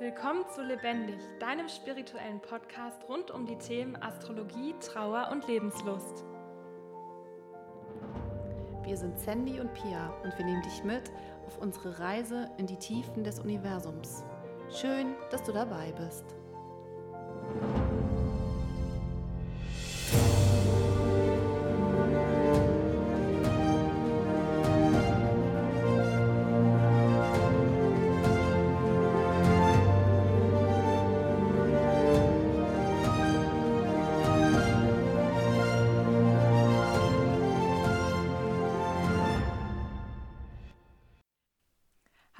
Willkommen 0.00 0.46
zu 0.48 0.62
Lebendig, 0.62 1.18
deinem 1.40 1.68
spirituellen 1.68 2.40
Podcast 2.40 3.06
rund 3.06 3.30
um 3.30 3.44
die 3.44 3.58
Themen 3.58 3.96
Astrologie, 3.96 4.74
Trauer 4.80 5.28
und 5.30 5.46
Lebenslust. 5.46 6.24
Wir 8.82 8.96
sind 8.96 9.18
Sandy 9.18 9.60
und 9.60 9.74
Pia 9.74 10.08
und 10.24 10.38
wir 10.38 10.46
nehmen 10.46 10.62
dich 10.62 10.82
mit 10.84 11.12
auf 11.46 11.58
unsere 11.58 11.98
Reise 11.98 12.50
in 12.56 12.66
die 12.66 12.78
Tiefen 12.78 13.24
des 13.24 13.40
Universums. 13.40 14.24
Schön, 14.70 15.14
dass 15.30 15.42
du 15.42 15.52
dabei 15.52 15.92
bist. 15.92 16.24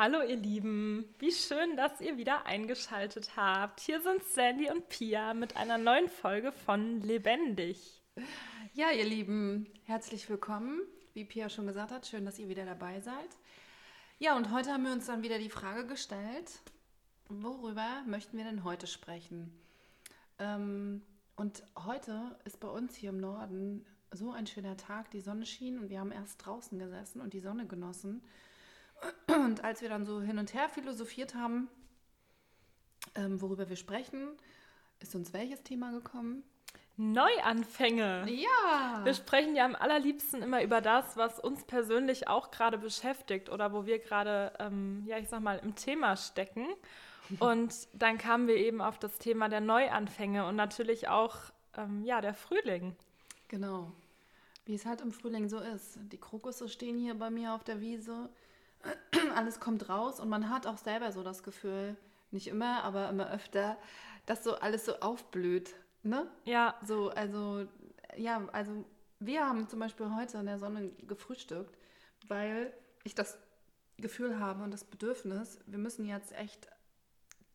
Hallo 0.03 0.23
ihr 0.23 0.37
Lieben, 0.37 1.15
wie 1.19 1.31
schön, 1.31 1.77
dass 1.77 2.01
ihr 2.01 2.17
wieder 2.17 2.47
eingeschaltet 2.47 3.37
habt. 3.37 3.81
Hier 3.81 4.01
sind 4.01 4.25
Sandy 4.25 4.71
und 4.71 4.89
Pia 4.89 5.35
mit 5.35 5.59
einer 5.59 5.77
neuen 5.77 6.09
Folge 6.09 6.53
von 6.53 7.03
Lebendig. 7.03 8.03
Ja, 8.73 8.93
ihr 8.93 9.05
Lieben, 9.05 9.67
herzlich 9.85 10.27
willkommen. 10.31 10.81
Wie 11.13 11.27
Pia 11.27 11.51
schon 11.51 11.67
gesagt 11.67 11.91
hat, 11.91 12.07
schön, 12.07 12.25
dass 12.25 12.39
ihr 12.39 12.49
wieder 12.49 12.65
dabei 12.65 13.03
seid. 13.03 13.29
Ja, 14.19 14.39
und 14.39 14.51
heute 14.51 14.73
haben 14.73 14.85
wir 14.85 14.93
uns 14.93 15.05
dann 15.05 15.23
wieder 15.23 15.39
die 15.39 15.51
Frage 15.51 15.87
gestellt, 15.87 16.63
worüber 17.29 18.03
möchten 18.07 18.39
wir 18.39 18.45
denn 18.45 18.65
heute 18.65 18.87
sprechen? 18.87 19.53
Ähm, 20.39 21.03
und 21.37 21.63
heute 21.85 22.39
ist 22.47 22.59
bei 22.59 22.69
uns 22.69 22.97
hier 22.97 23.11
im 23.11 23.21
Norden 23.21 23.85
so 24.13 24.31
ein 24.33 24.47
schöner 24.47 24.79
Tag, 24.79 25.11
die 25.11 25.21
Sonne 25.21 25.45
schien 25.45 25.79
und 25.79 25.91
wir 25.91 26.01
haben 26.01 26.11
erst 26.11 26.47
draußen 26.47 26.79
gesessen 26.79 27.21
und 27.21 27.35
die 27.35 27.41
Sonne 27.41 27.67
genossen. 27.67 28.23
Und 29.27 29.65
als 29.65 29.83
wir 29.83 29.89
dann 29.89 30.05
so 30.05 30.21
hin 30.21 30.39
und 30.39 30.55
her 30.55 30.69
philosophiert 30.69 31.35
haben, 31.35 31.69
ähm, 33.15 33.41
worüber 33.41 33.69
wir 33.69 33.77
sprechen, 33.77 34.29
ist 35.01 35.15
uns 35.15 35.33
welches 35.33 35.63
Thema 35.63 35.91
gekommen? 35.93 36.45
Neuanfänge. 36.97 38.27
Ja. 38.29 39.01
Wir 39.05 39.15
sprechen 39.15 39.57
ja 39.57 39.65
am 39.65 39.75
allerliebsten 39.75 40.43
immer 40.43 40.63
über 40.63 40.83
das, 40.83 41.17
was 41.17 41.41
uns 41.41 41.65
persönlich 41.65 42.29
auch 42.29 42.51
gerade 42.51 42.77
beschäftigt 42.77 43.49
oder 43.49 43.73
wo 43.73 43.87
wir 43.87 43.99
gerade, 43.99 44.53
ähm, 44.59 45.03
ja, 45.07 45.17
ich 45.17 45.29
sag 45.29 45.41
mal, 45.41 45.59
im 45.61 45.75
Thema 45.75 46.17
stecken. 46.17 46.67
Und 47.39 47.89
dann 47.95 48.19
kamen 48.19 48.49
wir 48.49 48.57
eben 48.57 48.83
auf 48.83 48.99
das 48.99 49.19
Thema 49.19 49.49
der 49.49 49.61
Neuanfänge 49.61 50.45
und 50.47 50.57
natürlich 50.57 51.07
auch, 51.07 51.37
ähm, 51.77 52.03
ja, 52.03 52.21
der 52.21 52.35
Frühling. 52.35 52.97
Genau. 53.47 53.93
Wie 54.65 54.75
es 54.75 54.85
halt 54.85 55.01
im 55.01 55.13
Frühling 55.13 55.49
so 55.49 55.61
ist. 55.61 56.01
Die 56.11 56.19
Krokusse 56.19 56.69
stehen 56.69 56.99
hier 56.99 57.15
bei 57.15 57.31
mir 57.31 57.55
auf 57.55 57.63
der 57.63 57.81
Wiese 57.81 58.31
alles 59.35 59.61
kommt 59.61 59.89
raus 59.89 60.21
und 60.21 60.29
man 60.29 60.51
hat 60.51 60.67
auch 60.67 60.79
selber 60.79 61.13
so 61.13 61.23
das 61.23 61.43
Gefühl, 61.43 61.97
nicht 62.31 62.47
immer, 62.47 62.85
aber 62.85 63.09
immer 63.09 63.31
öfter, 63.31 63.77
dass 64.27 64.45
so 64.45 64.55
alles 64.55 64.85
so 64.85 64.97
aufblüht. 65.01 65.75
Ne? 66.03 66.27
Ja. 66.45 66.77
So, 66.87 67.11
also, 67.11 67.67
ja, 68.17 68.47
also 68.53 68.85
wir 69.19 69.47
haben 69.47 69.69
zum 69.69 69.81
Beispiel 69.81 70.15
heute 70.15 70.39
in 70.39 70.47
der 70.47 70.59
Sonne 70.59 70.91
gefrühstückt, 71.07 71.77
weil 72.29 72.73
ich 73.05 73.15
das 73.15 73.39
Gefühl 73.99 74.39
habe 74.39 74.63
und 74.63 74.71
das 74.71 74.85
Bedürfnis, 74.85 75.59
wir 75.67 75.79
müssen 75.79 76.07
jetzt 76.07 76.33
echt 76.33 76.69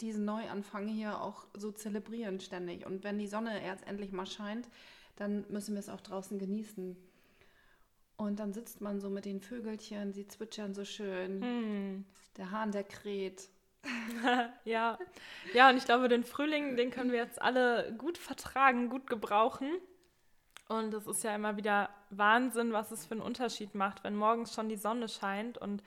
diesen 0.02 0.26
Neuanfang 0.26 0.88
hier 0.88 1.22
auch 1.22 1.48
so 1.56 1.72
zelebrieren 1.72 2.40
ständig. 2.40 2.86
Und 2.86 3.04
wenn 3.04 3.18
die 3.18 3.28
Sonne 3.28 3.64
jetzt 3.64 3.88
endlich 3.88 4.12
mal 4.12 4.26
scheint, 4.26 4.68
dann 5.16 5.46
müssen 5.50 5.74
wir 5.74 5.80
es 5.80 5.90
auch 5.90 6.02
draußen 6.02 6.38
genießen. 6.38 6.98
Und 8.18 8.40
dann 8.40 8.54
sitzt 8.54 8.82
man 8.82 9.00
so 9.00 9.10
mit 9.10 9.26
den 9.26 9.42
Vögelchen, 9.42 10.14
sie 10.14 10.28
zwitschern 10.28 10.74
so 10.74 10.86
schön. 10.86 11.42
Hm. 11.42 12.06
Der 12.38 12.52
Hahn, 12.52 12.72
der 12.72 12.84
kräht. 12.84 13.50
ja. 14.66 14.98
ja, 15.54 15.70
und 15.70 15.78
ich 15.78 15.86
glaube, 15.86 16.08
den 16.08 16.24
Frühling, 16.24 16.76
den 16.78 16.92
können 16.92 17.12
wir 17.12 17.20
jetzt 17.20 17.42
alle 17.42 17.94
gut 17.98 18.18
vertragen, 18.18 18.90
gut 18.90 19.08
gebrauchen. 19.08 19.70
Und 20.68 20.94
es 20.94 21.06
ist 21.06 21.24
ja 21.24 21.36
immer 21.36 21.58
wieder 21.58 21.90
Wahnsinn, 22.10 22.74
was 22.74 22.92
es 22.92 23.06
für 23.06 23.14
einen 23.14 23.22
Unterschied 23.22 23.76
macht, 23.76 24.04
wenn 24.04 24.16
morgens 24.16 24.54
schon 24.54 24.70
die 24.70 24.78
Sonne 24.78 25.08
scheint 25.08 25.58
und 25.58 25.84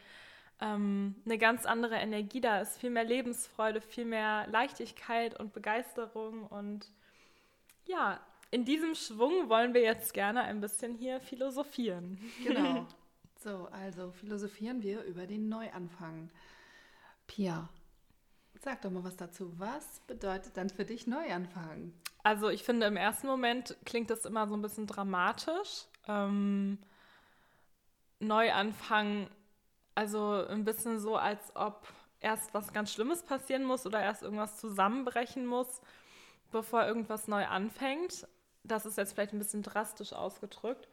ähm, 0.60 1.16
eine 1.24 1.38
ganz 1.38 1.66
andere 1.66 1.96
Energie 1.96 2.40
da 2.40 2.60
ist, 2.60 2.78
viel 2.78 2.90
mehr 2.90 3.04
Lebensfreude, 3.04 3.80
viel 3.80 4.04
mehr 4.04 4.46
Leichtigkeit 4.48 5.38
und 5.38 5.52
Begeisterung. 5.52 6.46
Und 6.46 6.86
ja, 7.86 8.20
in 8.50 8.64
diesem 8.64 8.94
Schwung 8.94 9.48
wollen 9.48 9.74
wir 9.74 9.82
jetzt 9.82 10.14
gerne 10.14 10.42
ein 10.42 10.60
bisschen 10.60 10.94
hier 10.94 11.20
philosophieren. 11.20 12.18
Genau. 12.44 12.86
So, 13.40 13.68
also 13.70 14.10
philosophieren 14.10 14.82
wir 14.82 15.04
über 15.04 15.24
den 15.24 15.48
Neuanfang. 15.48 16.28
Pia, 17.28 17.68
sag 18.60 18.82
doch 18.82 18.90
mal 18.90 19.04
was 19.04 19.16
dazu. 19.16 19.52
Was 19.58 20.00
bedeutet 20.08 20.56
dann 20.56 20.68
für 20.70 20.84
dich 20.84 21.06
Neuanfang? 21.06 21.92
Also 22.24 22.48
ich 22.48 22.64
finde, 22.64 22.86
im 22.86 22.96
ersten 22.96 23.28
Moment 23.28 23.76
klingt 23.84 24.10
das 24.10 24.24
immer 24.24 24.48
so 24.48 24.56
ein 24.56 24.62
bisschen 24.62 24.88
dramatisch. 24.88 25.84
Ähm, 26.08 26.78
Neuanfang, 28.18 29.30
also 29.94 30.44
ein 30.48 30.64
bisschen 30.64 30.98
so, 30.98 31.14
als 31.14 31.54
ob 31.54 31.86
erst 32.18 32.52
was 32.54 32.72
ganz 32.72 32.92
Schlimmes 32.92 33.22
passieren 33.22 33.62
muss 33.62 33.86
oder 33.86 34.00
erst 34.00 34.24
irgendwas 34.24 34.58
zusammenbrechen 34.58 35.46
muss, 35.46 35.80
bevor 36.50 36.84
irgendwas 36.84 37.28
neu 37.28 37.46
anfängt 37.46 38.26
das 38.68 38.86
ist 38.86 38.98
jetzt 38.98 39.14
vielleicht 39.14 39.32
ein 39.32 39.38
bisschen 39.38 39.62
drastisch 39.62 40.12
ausgedrückt. 40.12 40.88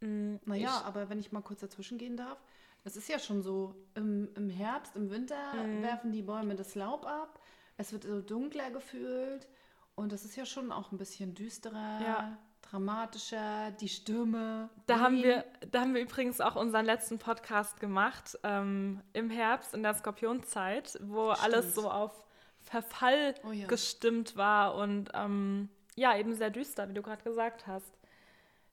Mm, 0.00 0.36
naja, 0.44 0.78
ich, 0.80 0.86
aber 0.86 1.08
wenn 1.08 1.18
ich 1.18 1.32
mal 1.32 1.42
kurz 1.42 1.60
dazwischen 1.60 1.98
gehen 1.98 2.16
darf, 2.16 2.38
es 2.84 2.96
ist 2.96 3.08
ja 3.08 3.18
schon 3.18 3.42
so, 3.42 3.74
im, 3.94 4.28
im 4.34 4.48
Herbst, 4.48 4.96
im 4.96 5.10
Winter 5.10 5.54
mhm. 5.54 5.82
werfen 5.82 6.12
die 6.12 6.22
Bäume 6.22 6.54
das 6.54 6.74
Laub 6.74 7.06
ab, 7.06 7.40
es 7.76 7.92
wird 7.92 8.04
so 8.04 8.20
dunkler 8.20 8.70
gefühlt 8.70 9.46
und 9.94 10.12
es 10.12 10.24
ist 10.24 10.36
ja 10.36 10.46
schon 10.46 10.72
auch 10.72 10.92
ein 10.92 10.98
bisschen 10.98 11.34
düsterer. 11.34 12.00
Ja. 12.02 12.38
Dramatischer, 12.62 13.72
die 13.72 13.88
Stürme. 13.88 14.68
Da 14.86 15.00
haben, 15.00 15.16
wir, 15.22 15.44
da 15.72 15.80
haben 15.80 15.94
wir 15.94 16.02
übrigens 16.02 16.40
auch 16.40 16.54
unseren 16.54 16.84
letzten 16.84 17.18
Podcast 17.18 17.80
gemacht, 17.80 18.38
ähm, 18.44 19.02
im 19.12 19.28
Herbst, 19.28 19.74
in 19.74 19.82
der 19.82 19.94
Skorpionzeit, 19.94 20.96
wo 21.02 21.34
Stimmt. 21.34 21.44
alles 21.44 21.74
so 21.74 21.90
auf 21.90 22.24
Verfall 22.60 23.34
oh 23.44 23.50
ja. 23.50 23.66
gestimmt 23.66 24.36
war 24.36 24.76
und 24.76 25.10
ähm, 25.14 25.68
ja, 26.00 26.16
eben 26.16 26.34
sehr 26.34 26.48
düster, 26.48 26.88
wie 26.88 26.94
du 26.94 27.02
gerade 27.02 27.22
gesagt 27.22 27.66
hast. 27.66 27.92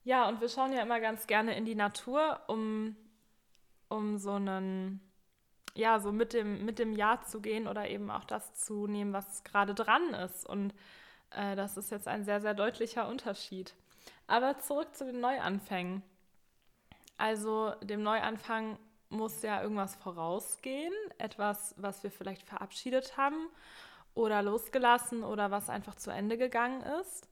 Ja, 0.02 0.26
und 0.28 0.40
wir 0.40 0.48
schauen 0.48 0.72
ja 0.72 0.80
immer 0.80 0.98
ganz 0.98 1.26
gerne 1.26 1.54
in 1.54 1.66
die 1.66 1.74
Natur, 1.74 2.40
um, 2.46 2.96
um 3.90 4.16
so 4.16 4.32
einen, 4.32 5.00
ja, 5.74 6.00
so 6.00 6.10
mit 6.10 6.32
dem, 6.32 6.64
mit 6.64 6.78
dem 6.78 6.94
Jahr 6.94 7.22
zu 7.24 7.42
gehen 7.42 7.68
oder 7.68 7.86
eben 7.86 8.10
auch 8.10 8.24
das 8.24 8.54
zu 8.54 8.86
nehmen, 8.86 9.12
was 9.12 9.44
gerade 9.44 9.74
dran 9.74 10.14
ist. 10.14 10.48
Und 10.48 10.72
äh, 11.32 11.54
das 11.54 11.76
ist 11.76 11.90
jetzt 11.90 12.08
ein 12.08 12.24
sehr, 12.24 12.40
sehr 12.40 12.54
deutlicher 12.54 13.06
Unterschied. 13.06 13.74
Aber 14.26 14.58
zurück 14.60 14.96
zu 14.96 15.04
den 15.04 15.20
Neuanfängen. 15.20 16.02
Also 17.18 17.74
dem 17.82 18.02
Neuanfang 18.02 18.78
muss 19.10 19.42
ja 19.42 19.60
irgendwas 19.62 19.96
vorausgehen, 19.96 20.94
etwas, 21.18 21.74
was 21.76 22.02
wir 22.02 22.10
vielleicht 22.10 22.42
verabschiedet 22.44 23.18
haben 23.18 23.48
oder 24.18 24.42
losgelassen 24.42 25.22
oder 25.22 25.50
was 25.50 25.70
einfach 25.70 25.94
zu 25.94 26.10
Ende 26.10 26.36
gegangen 26.36 26.82
ist. 27.00 27.28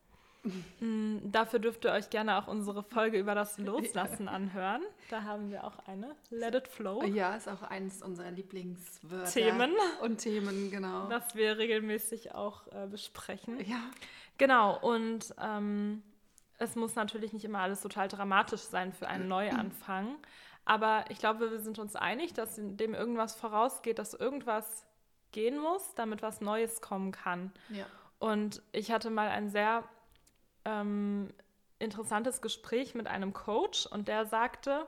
Mhm. 0.78 1.20
Dafür 1.32 1.58
dürft 1.58 1.84
ihr 1.84 1.91
euch 1.91 2.08
gerne 2.10 2.38
auch 2.38 2.47
unsere 2.47 2.84
Folge 2.84 3.19
über 3.19 3.34
das 3.34 3.58
Loslassen 3.58 4.28
anhören. 4.28 4.82
Da 5.10 5.25
haben 5.25 5.50
wir 5.50 5.64
auch 5.64 5.78
eine. 5.86 6.14
Let 6.30 6.54
it 6.54 6.69
flow. 6.69 7.02
Ja, 7.04 7.34
ist 7.34 7.48
auch 7.48 7.62
eines 7.62 8.02
unserer 8.02 8.30
Lieblingswörter. 8.30 9.30
Themen. 9.30 9.72
Und 10.02 10.19
Themen, 10.19 10.70
genau. 10.70 11.08
Das 11.08 11.34
wir 11.34 11.58
regelmäßig 11.58 12.34
auch 12.34 12.69
äh, 12.69 12.87
besprechen. 12.87 13.58
Ja. 13.66 13.82
Genau, 14.38 14.78
und 14.78 15.34
ähm, 15.43 16.02
es 16.58 16.76
muss 16.76 16.94
natürlich 16.94 17.32
nicht 17.32 17.44
immer 17.44 17.61
alles 17.61 17.81
total 17.81 18.06
dramatisch 18.06 18.61
sein 18.61 18.93
für 18.93 19.08
einen 19.08 19.26
Neuanfang. 19.26 20.16
Aber 20.64 21.05
ich 21.08 21.19
glaube, 21.19 21.50
wir 21.50 21.61
sind 21.61 21.78
uns 21.78 21.96
einig, 21.96 22.34
dass 22.34 22.55
dem 22.56 22.94
irgendwas 22.94 23.34
vorausgeht, 23.34 23.99
dass 23.99 24.14
irgendwas 24.14 24.87
gehen 25.37 25.59
muss, 25.59 25.94
damit 25.94 26.23
was 26.23 26.41
Neues 26.41 26.81
kommen 26.81 27.12
kann. 27.12 27.53
Ja. 27.69 27.85
Und 28.19 28.62
ich 28.73 28.91
hatte 28.91 29.11
mal 29.11 29.29
ein 29.29 29.50
sehr 29.50 29.85
ähm, 30.65 31.29
interessantes 31.79 32.41
Gespräch 32.41 32.94
mit 32.94 33.06
einem 33.06 33.35
Coach 33.35 33.85
und 33.85 34.09
der 34.09 34.25
sagte, 34.25 34.87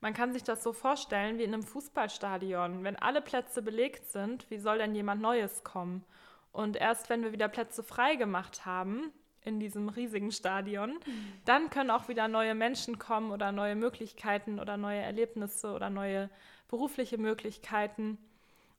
man 0.00 0.12
kann 0.12 0.32
sich 0.32 0.42
das 0.42 0.64
so 0.64 0.72
vorstellen 0.72 1.38
wie 1.38 1.44
in 1.44 1.54
einem 1.54 1.62
Fußballstadion. 1.62 2.82
Wenn 2.82 2.96
alle 2.96 3.22
Plätze 3.22 3.62
belegt 3.62 4.10
sind, 4.10 4.50
wie 4.50 4.58
soll 4.58 4.78
denn 4.78 4.96
jemand 4.96 5.22
Neues 5.22 5.62
kommen? 5.62 6.04
Und 6.50 6.74
erst 6.76 7.08
wenn 7.08 7.22
wir 7.22 7.32
wieder 7.32 7.48
Plätze 7.48 7.84
frei 7.84 8.16
gemacht 8.16 8.66
haben 8.66 9.12
in 9.42 9.60
diesem 9.60 9.88
riesigen 9.88 10.32
Stadion, 10.32 10.94
mhm. 10.94 11.32
dann 11.44 11.70
können 11.70 11.92
auch 11.92 12.08
wieder 12.08 12.26
neue 12.26 12.56
Menschen 12.56 12.98
kommen 12.98 13.30
oder 13.30 13.52
neue 13.52 13.76
Möglichkeiten 13.76 14.58
oder 14.58 14.76
neue 14.76 15.00
Erlebnisse 15.00 15.72
oder 15.72 15.90
neue 15.90 16.28
berufliche 16.66 17.18
Möglichkeiten. 17.18 18.18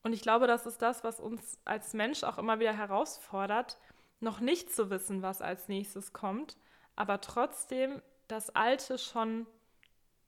Und 0.04 0.14
ich 0.14 0.22
glaube, 0.22 0.48
das 0.48 0.66
ist 0.66 0.82
das, 0.82 1.04
was 1.04 1.20
uns 1.20 1.60
als 1.66 1.94
Mensch 1.94 2.24
auch 2.24 2.38
immer 2.38 2.60
wieder 2.60 2.74
herausfordert, 2.74 3.78
noch 4.20 4.40
nicht 4.40 4.74
zu 4.74 4.90
wissen, 4.90 5.22
was 5.22 5.42
als 5.42 5.68
nächstes 5.68 6.14
kommt, 6.14 6.58
aber 6.96 7.22
trotzdem 7.22 8.02
das 8.28 8.56
Alte 8.56 8.98
schon 8.98 9.46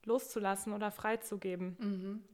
loszulassen 0.04 0.72
oder 0.72 0.90
freizugeben. 0.90 1.76
Mhm. 1.78 2.24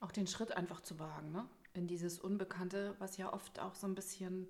Auch 0.00 0.12
den 0.12 0.26
Schritt 0.26 0.56
einfach 0.56 0.80
zu 0.80 0.98
wagen, 0.98 1.32
ne? 1.32 1.46
In 1.74 1.86
dieses 1.86 2.18
Unbekannte, 2.18 2.94
was 2.98 3.16
ja 3.16 3.32
oft 3.32 3.58
auch 3.60 3.74
so 3.74 3.86
ein 3.86 3.94
bisschen. 3.94 4.46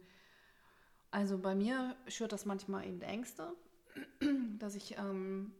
Also 1.10 1.38
bei 1.38 1.54
mir 1.54 1.94
schürt 2.08 2.32
das 2.32 2.46
manchmal 2.46 2.86
eben 2.86 3.02
Ängste, 3.02 3.52
dass 4.58 4.74
ich 4.74 4.96
ähm, 4.96 5.52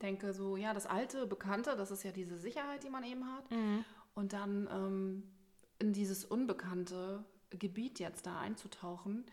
denke, 0.00 0.32
so, 0.32 0.56
ja, 0.56 0.72
das 0.72 0.86
alte, 0.86 1.26
Bekannte, 1.26 1.76
das 1.76 1.90
ist 1.90 2.02
ja 2.04 2.10
diese 2.10 2.38
Sicherheit, 2.38 2.84
die 2.84 2.90
man 2.90 3.04
eben 3.04 3.26
hat. 3.26 3.50
Mhm. 3.50 3.84
Und 4.14 4.32
dann 4.32 4.68
ähm, 4.72 5.33
in 5.78 5.92
dieses 5.92 6.24
unbekannte 6.24 7.24
Gebiet 7.50 7.98
jetzt 7.98 8.26
da 8.26 8.38
einzutauchen. 8.38 9.24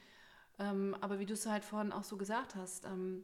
Ähm, 0.60 0.96
aber 1.02 1.20
wie 1.20 1.26
du 1.26 1.34
es 1.34 1.46
halt 1.46 1.64
vorhin 1.64 1.92
auch 1.92 2.04
so 2.04 2.18
gesagt 2.18 2.56
hast, 2.56 2.86
ähm, 2.86 3.24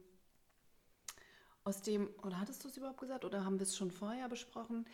aus 1.64 1.82
dem, 1.82 2.08
oder 2.22 2.40
hattest 2.40 2.64
du 2.64 2.68
es 2.68 2.76
überhaupt 2.76 3.00
gesagt, 3.00 3.24
oder 3.24 3.44
haben 3.44 3.58
wir 3.58 3.64
es 3.64 3.76
schon 3.76 3.90
vorher 3.90 4.28
besprochen, 4.28 4.86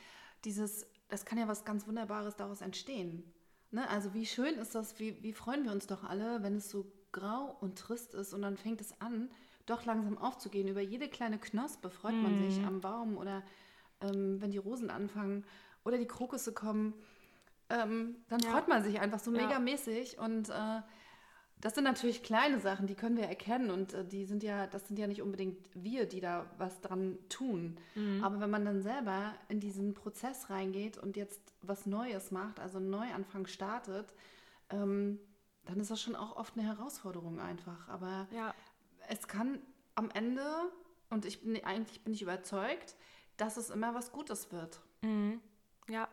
dieses, 0.44 0.86
das 1.08 1.24
kann 1.24 1.38
ja 1.38 1.48
was 1.48 1.64
ganz 1.64 1.86
Wunderbares 1.86 2.36
daraus 2.36 2.60
entstehen. 2.60 3.22
Ne? 3.70 3.88
Also 3.88 4.12
wie 4.12 4.26
schön 4.26 4.54
ist 4.54 4.74
das, 4.74 4.98
wie, 4.98 5.22
wie 5.22 5.32
freuen 5.32 5.64
wir 5.64 5.72
uns 5.72 5.86
doch 5.86 6.04
alle, 6.04 6.42
wenn 6.42 6.56
es 6.56 6.68
so 6.68 6.90
grau 7.12 7.56
und 7.60 7.78
trist 7.78 8.14
ist 8.14 8.34
und 8.34 8.42
dann 8.42 8.56
fängt 8.56 8.80
es 8.80 9.00
an, 9.00 9.30
doch 9.66 9.84
langsam 9.84 10.18
aufzugehen. 10.18 10.68
Über 10.68 10.80
jede 10.80 11.08
kleine 11.08 11.38
Knospe 11.38 11.88
freut 11.88 12.14
man 12.14 12.38
sich 12.38 12.58
mhm. 12.58 12.66
am 12.66 12.80
Baum 12.80 13.16
oder 13.16 13.42
ähm, 14.00 14.40
wenn 14.40 14.50
die 14.50 14.58
Rosen 14.58 14.90
anfangen 14.90 15.44
oder 15.84 15.96
die 15.96 16.06
Krokusse 16.06 16.52
kommen, 16.52 16.94
ähm, 17.70 18.16
dann 18.28 18.40
ja. 18.40 18.50
freut 18.50 18.68
man 18.68 18.82
sich 18.82 19.00
einfach 19.00 19.20
so 19.20 19.32
ja. 19.32 19.46
megamäßig 19.46 20.18
und 20.18 20.50
äh, 20.50 20.80
das 21.60 21.74
sind 21.74 21.84
natürlich 21.84 22.22
kleine 22.22 22.58
Sachen, 22.58 22.86
die 22.86 22.94
können 22.94 23.16
wir 23.16 23.24
erkennen 23.24 23.70
und 23.70 23.94
äh, 23.94 24.04
die 24.04 24.26
sind 24.26 24.42
ja, 24.42 24.66
das 24.66 24.86
sind 24.86 24.98
ja 24.98 25.06
nicht 25.06 25.22
unbedingt 25.22 25.70
wir, 25.74 26.06
die 26.06 26.20
da 26.20 26.44
was 26.58 26.82
dran 26.82 27.18
tun. 27.30 27.78
Mhm. 27.94 28.22
Aber 28.22 28.38
wenn 28.40 28.50
man 28.50 28.66
dann 28.66 28.82
selber 28.82 29.34
in 29.48 29.60
diesen 29.60 29.94
Prozess 29.94 30.50
reingeht 30.50 30.98
und 30.98 31.16
jetzt 31.16 31.54
was 31.62 31.86
Neues 31.86 32.30
macht, 32.30 32.60
also 32.60 32.76
einen 32.76 32.90
Neuanfang 32.90 33.46
startet, 33.46 34.12
ähm, 34.68 35.18
dann 35.64 35.80
ist 35.80 35.90
das 35.90 36.02
schon 36.02 36.16
auch 36.16 36.36
oft 36.36 36.58
eine 36.58 36.66
Herausforderung 36.66 37.40
einfach. 37.40 37.88
Aber 37.88 38.28
ja. 38.30 38.54
es 39.08 39.26
kann 39.26 39.58
am 39.94 40.10
Ende, 40.10 40.44
und 41.08 41.24
ich 41.24 41.42
bin 41.42 41.64
eigentlich 41.64 42.04
bin 42.04 42.12
ich 42.12 42.20
überzeugt, 42.20 42.94
dass 43.38 43.56
es 43.56 43.70
immer 43.70 43.94
was 43.94 44.12
Gutes 44.12 44.52
wird. 44.52 44.80
Mhm. 45.00 45.40
Ja, 45.88 46.08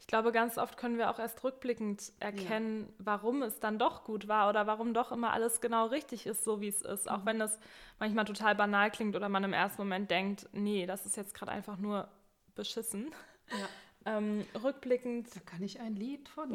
ich 0.00 0.08
glaube, 0.08 0.32
ganz 0.32 0.58
oft 0.58 0.76
können 0.76 0.98
wir 0.98 1.10
auch 1.10 1.18
erst 1.18 1.44
rückblickend 1.44 2.12
erkennen, 2.18 2.86
ja. 2.88 2.94
warum 3.06 3.42
es 3.42 3.60
dann 3.60 3.78
doch 3.78 4.02
gut 4.02 4.26
war 4.26 4.48
oder 4.48 4.66
warum 4.66 4.94
doch 4.94 5.12
immer 5.12 5.32
alles 5.32 5.60
genau 5.60 5.86
richtig 5.86 6.26
ist, 6.26 6.42
so 6.42 6.60
wie 6.60 6.68
es 6.68 6.82
ist. 6.82 7.06
Mhm. 7.06 7.12
Auch 7.12 7.24
wenn 7.24 7.40
es 7.40 7.58
manchmal 8.00 8.24
total 8.24 8.56
banal 8.56 8.90
klingt 8.90 9.14
oder 9.14 9.28
man 9.28 9.44
im 9.44 9.52
ersten 9.52 9.82
Moment 9.82 10.10
denkt, 10.10 10.48
nee, 10.52 10.86
das 10.86 11.06
ist 11.06 11.16
jetzt 11.16 11.34
gerade 11.34 11.52
einfach 11.52 11.76
nur 11.76 12.08
beschissen. 12.54 13.14
Ja. 13.50 13.56
Ähm, 14.04 14.44
rückblickend. 14.60 15.28
Da 15.36 15.38
kann 15.46 15.62
ich 15.62 15.78
ein 15.78 15.94
Lied 15.94 16.28
von. 16.28 16.52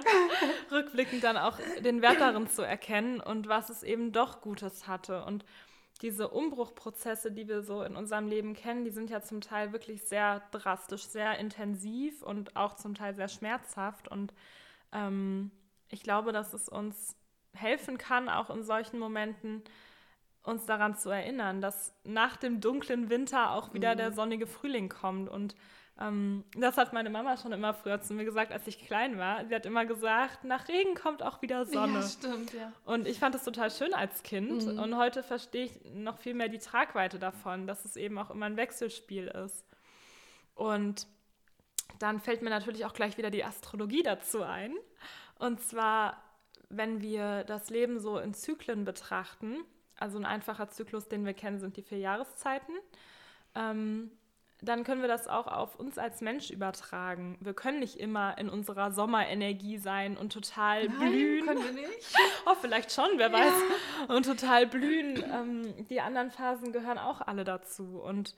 rückblickend 0.70 1.24
dann 1.24 1.36
auch 1.36 1.58
den 1.80 2.00
Wert 2.00 2.20
darin 2.20 2.48
zu 2.48 2.62
erkennen 2.62 3.18
und 3.18 3.48
was 3.48 3.70
es 3.70 3.82
eben 3.82 4.12
doch 4.12 4.40
Gutes 4.40 4.86
hatte. 4.86 5.24
Und 5.24 5.44
diese 6.02 6.28
Umbruchprozesse, 6.28 7.32
die 7.32 7.48
wir 7.48 7.62
so 7.62 7.82
in 7.82 7.96
unserem 7.96 8.28
Leben 8.28 8.54
kennen, 8.54 8.84
die 8.84 8.90
sind 8.90 9.10
ja 9.10 9.22
zum 9.22 9.40
Teil 9.40 9.72
wirklich 9.72 10.02
sehr 10.02 10.42
drastisch, 10.50 11.04
sehr 11.06 11.38
intensiv 11.38 12.22
und 12.22 12.56
auch 12.56 12.74
zum 12.76 12.94
Teil 12.94 13.14
sehr 13.14 13.28
schmerzhaft. 13.28 14.08
Und 14.08 14.34
ähm, 14.92 15.50
ich 15.88 16.02
glaube, 16.02 16.32
dass 16.32 16.52
es 16.52 16.68
uns 16.68 17.16
helfen 17.54 17.98
kann, 17.98 18.28
auch 18.28 18.50
in 18.50 18.62
solchen 18.62 18.98
Momenten 18.98 19.62
uns 20.46 20.64
daran 20.66 20.96
zu 20.96 21.10
erinnern, 21.10 21.60
dass 21.60 21.94
nach 22.04 22.36
dem 22.36 22.60
dunklen 22.60 23.10
Winter 23.10 23.50
auch 23.50 23.74
wieder 23.74 23.92
mhm. 23.94 23.98
der 23.98 24.12
sonnige 24.12 24.46
Frühling 24.46 24.88
kommt 24.88 25.28
und 25.28 25.54
ähm, 25.98 26.44
das 26.54 26.76
hat 26.76 26.92
meine 26.92 27.08
Mama 27.08 27.36
schon 27.38 27.52
immer 27.52 27.72
früher 27.72 28.00
zu 28.00 28.12
mir 28.12 28.24
gesagt, 28.24 28.52
als 28.52 28.66
ich 28.66 28.84
klein 28.84 29.18
war. 29.18 29.46
Sie 29.46 29.54
hat 29.54 29.64
immer 29.64 29.86
gesagt, 29.86 30.44
nach 30.44 30.68
Regen 30.68 30.94
kommt 30.94 31.22
auch 31.22 31.40
wieder 31.40 31.64
Sonne. 31.64 32.00
Ja, 32.00 32.06
stimmt, 32.06 32.52
ja. 32.52 32.72
Und 32.84 33.08
ich 33.08 33.18
fand 33.18 33.34
das 33.34 33.44
total 33.44 33.70
schön 33.70 33.94
als 33.94 34.22
Kind. 34.22 34.66
Mhm. 34.66 34.78
Und 34.78 34.96
heute 34.98 35.22
verstehe 35.22 35.64
ich 35.64 35.80
noch 35.94 36.18
viel 36.18 36.34
mehr 36.34 36.48
die 36.48 36.58
Tragweite 36.58 37.18
davon, 37.18 37.66
dass 37.66 37.84
es 37.86 37.96
eben 37.96 38.18
auch 38.18 38.30
immer 38.30 38.46
ein 38.46 38.58
Wechselspiel 38.58 39.28
ist. 39.28 39.64
Und 40.54 41.06
dann 41.98 42.20
fällt 42.20 42.42
mir 42.42 42.50
natürlich 42.50 42.84
auch 42.84 42.92
gleich 42.92 43.16
wieder 43.16 43.30
die 43.30 43.44
Astrologie 43.44 44.02
dazu 44.02 44.42
ein. 44.42 44.74
Und 45.38 45.62
zwar, 45.62 46.22
wenn 46.68 47.00
wir 47.00 47.44
das 47.44 47.70
Leben 47.70 48.00
so 48.00 48.18
in 48.18 48.34
Zyklen 48.34 48.84
betrachten, 48.84 49.64
also 49.98 50.18
ein 50.18 50.24
einfacher 50.24 50.68
Zyklus, 50.68 51.08
den 51.08 51.24
wir 51.24 51.34
kennen, 51.34 51.58
sind 51.58 51.76
die 51.76 51.82
vier 51.82 51.98
Jahreszeiten. 51.98 52.72
Ähm, 53.54 54.10
dann 54.62 54.84
können 54.84 55.02
wir 55.02 55.08
das 55.08 55.28
auch 55.28 55.46
auf 55.46 55.76
uns 55.76 55.98
als 55.98 56.22
Mensch 56.22 56.50
übertragen. 56.50 57.36
Wir 57.40 57.52
können 57.52 57.78
nicht 57.78 58.00
immer 58.00 58.38
in 58.38 58.48
unserer 58.48 58.90
Sommerenergie 58.90 59.76
sein 59.76 60.16
und 60.16 60.32
total 60.32 60.88
Nein, 60.88 60.98
blühen. 60.98 61.46
können 61.46 61.64
wir 61.64 61.72
nicht. 61.72 62.16
Oh, 62.46 62.54
vielleicht 62.60 62.92
schon, 62.92 63.10
wer 63.16 63.28
ja. 63.28 63.32
weiß. 63.32 64.08
Und 64.08 64.24
total 64.24 64.66
blühen. 64.66 65.22
Ähm, 65.32 65.86
die 65.88 66.00
anderen 66.00 66.30
Phasen 66.30 66.72
gehören 66.72 66.96
auch 66.96 67.20
alle 67.20 67.44
dazu. 67.44 68.00
Und 68.00 68.34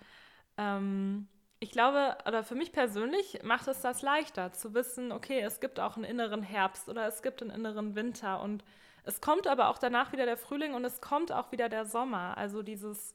ähm, 0.56 1.28
ich 1.60 1.70
glaube, 1.70 2.16
oder 2.26 2.42
für 2.42 2.54
mich 2.54 2.72
persönlich 2.72 3.40
macht 3.42 3.68
es 3.68 3.82
das 3.82 4.02
leichter 4.02 4.52
zu 4.52 4.74
wissen, 4.74 5.12
okay, 5.12 5.40
es 5.40 5.60
gibt 5.60 5.78
auch 5.78 5.96
einen 5.96 6.04
inneren 6.04 6.42
Herbst 6.42 6.88
oder 6.88 7.06
es 7.06 7.22
gibt 7.22 7.42
einen 7.42 7.50
inneren 7.50 7.94
Winter. 7.94 8.40
Und 8.40 8.64
es 9.08 9.20
kommt 9.20 9.46
aber 9.46 9.68
auch 9.68 9.78
danach 9.78 10.12
wieder 10.12 10.26
der 10.26 10.36
Frühling 10.36 10.74
und 10.74 10.84
es 10.84 11.00
kommt 11.00 11.32
auch 11.32 11.50
wieder 11.50 11.68
der 11.68 11.84
Sommer. 11.84 12.36
Also 12.38 12.62
dieses 12.62 13.14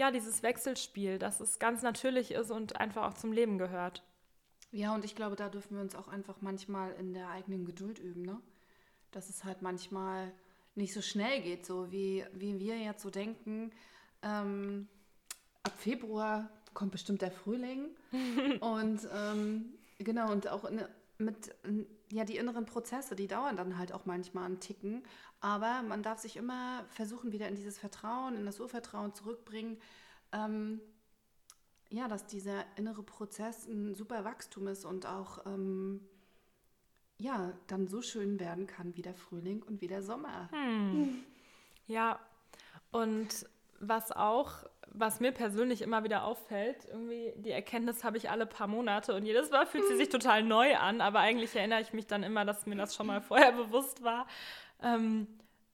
ja, 0.00 0.10
dieses 0.10 0.42
Wechselspiel, 0.42 1.18
dass 1.18 1.40
es 1.40 1.58
ganz 1.58 1.82
natürlich 1.82 2.30
ist 2.30 2.50
und 2.50 2.80
einfach 2.80 3.06
auch 3.06 3.12
zum 3.12 3.32
Leben 3.32 3.58
gehört. 3.58 4.02
Ja, 4.72 4.94
und 4.94 5.04
ich 5.04 5.14
glaube, 5.14 5.36
da 5.36 5.50
dürfen 5.50 5.76
wir 5.76 5.82
uns 5.82 5.94
auch 5.94 6.08
einfach 6.08 6.36
manchmal 6.40 6.94
in 6.94 7.12
der 7.12 7.28
eigenen 7.28 7.66
Geduld 7.66 7.98
üben, 7.98 8.22
ne? 8.22 8.40
Dass 9.10 9.28
es 9.28 9.44
halt 9.44 9.60
manchmal 9.60 10.32
nicht 10.74 10.94
so 10.94 11.02
schnell 11.02 11.42
geht, 11.42 11.66
so 11.66 11.92
wie, 11.92 12.24
wie 12.32 12.58
wir 12.58 12.78
jetzt 12.78 13.02
so 13.02 13.10
denken. 13.10 13.72
Ähm, 14.22 14.88
ab 15.64 15.74
Februar 15.76 16.48
kommt 16.72 16.92
bestimmt 16.92 17.20
der 17.20 17.32
Frühling. 17.32 17.90
und 18.60 19.06
ähm, 19.14 19.74
genau, 19.98 20.32
und 20.32 20.48
auch 20.48 20.64
in, 20.64 20.82
mit 21.20 21.54
ja, 22.10 22.24
die 22.24 22.36
inneren 22.36 22.66
Prozesse, 22.66 23.14
die 23.14 23.28
dauern 23.28 23.56
dann 23.56 23.78
halt 23.78 23.92
auch 23.92 24.06
manchmal 24.06 24.44
einen 24.46 24.60
Ticken. 24.60 25.04
Aber 25.40 25.82
man 25.82 26.02
darf 26.02 26.18
sich 26.18 26.36
immer 26.36 26.84
versuchen, 26.88 27.32
wieder 27.32 27.48
in 27.48 27.54
dieses 27.54 27.78
Vertrauen, 27.78 28.36
in 28.36 28.46
das 28.46 28.60
Urvertrauen 28.60 29.14
zurückbringen. 29.14 29.78
Ähm, 30.32 30.80
ja, 31.90 32.08
dass 32.08 32.26
dieser 32.26 32.64
innere 32.76 33.02
Prozess 33.02 33.66
ein 33.66 33.94
super 33.94 34.24
Wachstum 34.24 34.68
ist 34.68 34.84
und 34.84 35.06
auch 35.06 35.44
ähm, 35.46 36.00
ja, 37.18 37.52
dann 37.66 37.86
so 37.86 38.00
schön 38.00 38.40
werden 38.40 38.66
kann 38.66 38.96
wie 38.96 39.02
der 39.02 39.14
Frühling 39.14 39.62
und 39.62 39.80
wie 39.80 39.88
der 39.88 40.02
Sommer. 40.02 40.48
Hm. 40.52 41.24
Ja, 41.86 42.18
und 42.92 43.46
was 43.80 44.12
auch, 44.12 44.64
was 44.92 45.20
mir 45.20 45.32
persönlich 45.32 45.82
immer 45.82 46.04
wieder 46.04 46.24
auffällt, 46.24 46.84
irgendwie 46.90 47.32
die 47.36 47.50
Erkenntnis 47.50 48.04
habe 48.04 48.16
ich 48.16 48.30
alle 48.30 48.46
paar 48.46 48.66
Monate 48.66 49.14
und 49.14 49.24
jedes 49.24 49.50
Mal 49.50 49.66
fühlt 49.66 49.86
sie 49.88 49.96
sich 49.96 50.08
total 50.08 50.42
neu 50.42 50.76
an, 50.76 51.00
aber 51.00 51.20
eigentlich 51.20 51.54
erinnere 51.54 51.80
ich 51.80 51.92
mich 51.92 52.06
dann 52.06 52.22
immer, 52.22 52.44
dass 52.44 52.66
mir 52.66 52.76
das 52.76 52.94
schon 52.94 53.06
mal 53.06 53.20
vorher 53.20 53.52
bewusst 53.52 54.02
war. 54.02 54.26
Ähm, 54.82 55.26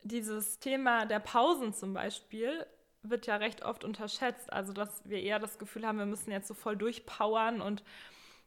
dieses 0.03 0.59
Thema 0.59 1.07
der 1.07 1.19
Pausen 1.19 1.73
zum 1.73 1.95
Beispiel 1.95 2.67
wird 3.03 3.27
ja 3.27 3.37
recht 3.37 3.65
oft 3.65 3.85
unterschätzt. 3.85 4.53
Also, 4.53 4.73
dass 4.73 5.03
wir 5.05 5.23
eher 5.23 5.39
das 5.39 5.59
Gefühl 5.59 5.87
haben, 5.87 5.99
wir 5.99 6.07
müssen 6.07 6.31
jetzt 6.31 6.49
so 6.49 6.55
voll 6.55 6.77
durchpowern 6.77 7.61
und 7.61 7.83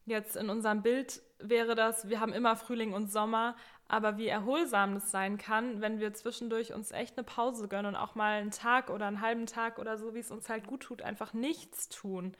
jetzt 0.05 0.35
in 0.35 0.49
unserem 0.49 0.81
Bild 0.81 1.21
wäre 1.39 1.75
das, 1.75 2.09
wir 2.09 2.19
haben 2.19 2.33
immer 2.33 2.55
Frühling 2.55 2.93
und 2.93 3.11
Sommer, 3.11 3.55
aber 3.89 4.17
wie 4.17 4.27
erholsam 4.27 4.93
das 4.93 5.09
sein 5.09 5.39
kann, 5.39 5.81
wenn 5.81 5.99
wir 5.99 6.13
zwischendurch 6.13 6.73
uns 6.73 6.91
echt 6.91 7.17
eine 7.17 7.25
Pause 7.25 7.67
gönnen 7.67 7.95
und 7.95 7.95
auch 7.95 8.13
mal 8.13 8.39
einen 8.39 8.51
Tag 8.51 8.91
oder 8.91 9.07
einen 9.07 9.19
halben 9.19 9.47
Tag 9.47 9.79
oder 9.79 9.97
so, 9.97 10.13
wie 10.13 10.19
es 10.19 10.29
uns 10.29 10.47
halt 10.47 10.67
gut 10.67 10.81
tut, 10.81 11.01
einfach 11.01 11.33
nichts 11.33 11.89
tun. 11.89 12.37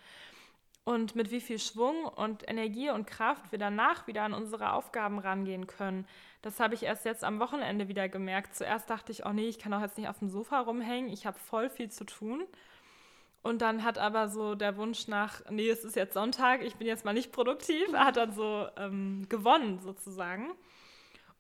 Und 0.84 1.16
mit 1.16 1.32
wie 1.32 1.42
viel 1.42 1.58
Schwung 1.58 2.06
und 2.06 2.48
Energie 2.48 2.92
und 2.92 3.08
Kraft 3.08 3.52
wir 3.52 3.58
danach 3.58 4.06
wieder 4.06 4.24
an 4.24 4.34
unsere 4.34 4.74
Aufgaben 4.74 5.18
rangehen 5.18 5.66
können. 5.66 6.08
Das 6.44 6.60
habe 6.60 6.76
ich 6.76 6.84
erst 6.84 7.04
jetzt 7.04 7.24
am 7.24 7.40
Wochenende 7.40 7.88
wieder 7.88 8.08
gemerkt. 8.08 8.56
Zuerst 8.56 8.88
dachte 8.90 9.12
ich, 9.12 9.26
oh 9.26 9.34
nee, 9.34 9.50
ich 9.50 9.58
kann 9.58 9.74
auch 9.74 9.82
jetzt 9.82 9.98
nicht 9.98 10.08
auf 10.08 10.20
dem 10.20 10.30
Sofa 10.30 10.60
rumhängen, 10.60 11.12
ich 11.12 11.26
habe 11.26 11.38
voll 11.38 11.70
viel 11.70 11.90
zu 11.90 12.06
tun. 12.06 12.44
Und 13.42 13.64
dann 13.64 13.84
hat 13.84 13.98
aber 13.98 14.30
so 14.30 14.54
der 14.54 14.78
Wunsch 14.78 15.08
nach, 15.08 15.42
nee, 15.50 15.70
es 15.70 15.84
ist 15.84 15.96
jetzt 15.96 16.14
Sonntag, 16.14 16.62
ich 16.62 16.76
bin 16.76 16.86
jetzt 16.86 17.06
mal 17.06 17.14
nicht 17.14 17.32
produktiv, 17.32 17.92
hat 17.94 18.18
dann 18.18 18.34
so 18.34 18.68
ähm, 18.78 19.26
gewonnen 19.30 19.80
sozusagen. 19.80 20.52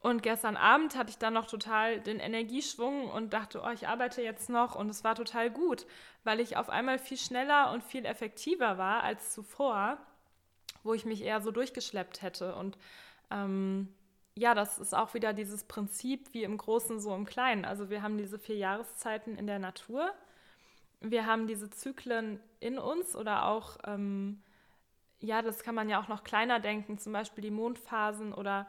Und 0.01 0.23
gestern 0.23 0.55
Abend 0.55 0.95
hatte 0.95 1.09
ich 1.09 1.17
dann 1.17 1.33
noch 1.33 1.47
total 1.47 1.99
den 1.99 2.19
Energieschwung 2.19 3.09
und 3.09 3.33
dachte, 3.33 3.61
oh, 3.65 3.69
ich 3.69 3.87
arbeite 3.87 4.21
jetzt 4.21 4.49
noch 4.49 4.75
und 4.75 4.89
es 4.89 5.03
war 5.03 5.13
total 5.15 5.49
gut, 5.49 5.85
weil 6.23 6.39
ich 6.39 6.55
auf 6.55 6.69
einmal 6.69 6.99
viel 6.99 7.17
schneller 7.17 7.71
und 7.73 7.83
viel 7.83 8.05
effektiver 8.05 8.77
war 8.77 9.03
als 9.03 9.33
zuvor, 9.33 9.97
wo 10.83 10.93
ich 10.93 11.03
mich 11.03 11.21
eher 11.21 11.41
so 11.41 11.51
durchgeschleppt 11.51 12.21
hätte. 12.21 12.55
Und 12.55 12.77
ähm, 13.29 13.93
ja, 14.35 14.53
das 14.53 14.79
ist 14.79 14.95
auch 14.95 15.13
wieder 15.13 15.33
dieses 15.33 15.65
Prinzip 15.65 16.33
wie 16.33 16.43
im 16.43 16.57
Großen, 16.57 17.01
so 17.01 17.13
im 17.13 17.25
Kleinen. 17.25 17.65
Also 17.65 17.89
wir 17.89 18.01
haben 18.01 18.17
diese 18.17 18.39
vier 18.39 18.55
Jahreszeiten 18.55 19.35
in 19.35 19.47
der 19.47 19.59
Natur. 19.59 20.11
Wir 21.01 21.25
haben 21.25 21.45
diese 21.45 21.69
Zyklen 21.69 22.39
in 22.61 22.79
uns 22.79 23.17
oder 23.17 23.45
auch, 23.47 23.77
ähm, 23.85 24.41
ja, 25.19 25.41
das 25.41 25.61
kann 25.61 25.75
man 25.75 25.89
ja 25.89 26.01
auch 26.01 26.07
noch 26.07 26.23
kleiner 26.23 26.61
denken, 26.61 26.97
zum 26.97 27.11
Beispiel 27.11 27.41
die 27.41 27.51
Mondphasen 27.51 28.33
oder 28.33 28.67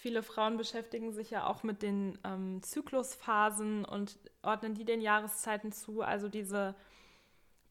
viele 0.00 0.22
Frauen 0.22 0.56
beschäftigen 0.56 1.12
sich 1.12 1.30
ja 1.30 1.46
auch 1.46 1.62
mit 1.62 1.82
den 1.82 2.18
ähm, 2.24 2.62
Zyklusphasen 2.62 3.84
und 3.84 4.18
ordnen 4.42 4.74
die 4.74 4.86
den 4.86 5.02
Jahreszeiten 5.02 5.72
zu. 5.72 6.00
Also 6.00 6.28
diese 6.28 6.74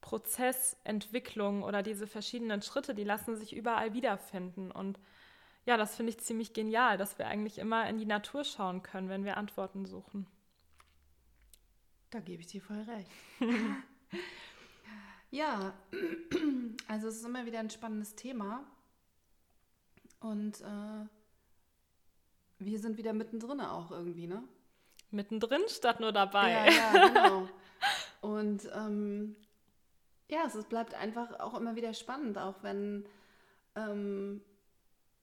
Prozessentwicklung 0.01 1.63
oder 1.63 1.81
diese 1.81 2.05
verschiedenen 2.05 2.61
Schritte, 2.61 2.93
die 2.93 3.03
lassen 3.03 3.35
sich 3.35 3.55
überall 3.55 3.93
wiederfinden. 3.93 4.71
Und 4.71 4.99
ja, 5.65 5.75
das 5.75 5.95
finde 5.95 6.11
ich 6.11 6.19
ziemlich 6.19 6.53
genial, 6.53 6.97
dass 6.97 7.17
wir 7.17 7.27
eigentlich 7.27 7.57
immer 7.57 7.89
in 7.89 7.97
die 7.97 8.05
Natur 8.05 8.43
schauen 8.43 8.83
können, 8.83 9.09
wenn 9.09 9.25
wir 9.25 9.37
Antworten 9.37 9.85
suchen. 9.85 10.27
Da 12.11 12.19
gebe 12.19 12.41
ich 12.41 12.47
dir 12.47 12.61
voll 12.61 12.81
recht. 12.81 13.09
ja, 15.31 15.73
also 16.87 17.07
es 17.07 17.15
ist 17.15 17.25
immer 17.25 17.47
wieder 17.47 17.59
ein 17.59 17.71
spannendes 17.71 18.13
Thema. 18.15 18.63
Und 20.19 20.61
äh, 20.61 21.18
wir 22.59 22.79
sind 22.79 22.97
wieder 22.97 23.13
mittendrin 23.13 23.61
auch 23.61 23.91
irgendwie, 23.91 24.27
ne? 24.27 24.43
Mittendrin 25.11 25.61
statt 25.67 25.99
nur 25.99 26.11
dabei. 26.11 26.51
Ja, 26.51 26.65
ja, 26.71 27.07
genau. 27.07 27.49
Und 28.21 28.69
ähm, 28.73 29.35
ja, 30.27 30.45
es 30.45 30.63
bleibt 30.65 30.93
einfach 30.93 31.39
auch 31.39 31.55
immer 31.55 31.75
wieder 31.75 31.93
spannend, 31.93 32.37
auch 32.37 32.61
wenn, 32.61 33.05
ähm, 33.75 34.41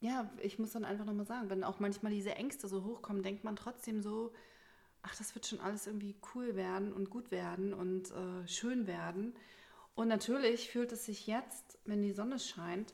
ja, 0.01 0.29
ich 0.43 0.59
muss 0.59 0.73
dann 0.73 0.85
einfach 0.85 1.05
nochmal 1.05 1.27
sagen, 1.27 1.51
wenn 1.51 1.63
auch 1.63 1.79
manchmal 1.79 2.13
diese 2.13 2.35
Ängste 2.35 2.69
so 2.69 2.85
hochkommen, 2.85 3.23
denkt 3.23 3.45
man 3.45 3.55
trotzdem 3.55 4.03
so, 4.03 4.33
ach, 5.03 5.15
das 5.17 5.35
wird 5.35 5.47
schon 5.47 5.61
alles 5.61 5.87
irgendwie 5.87 6.17
cool 6.35 6.57
werden 6.57 6.93
und 6.93 7.11
gut 7.11 7.31
werden 7.31 7.73
und 7.73 8.11
äh, 8.11 8.49
schön 8.49 8.87
werden. 8.87 9.35
Und 9.95 10.09
natürlich 10.09 10.69
fühlt 10.71 10.91
es 10.91 11.07
sich 11.07 11.27
jetzt, 11.27 11.79
wenn 11.85 12.03
die 12.03 12.13
Sonne 12.13 12.39
scheint, 12.39 12.93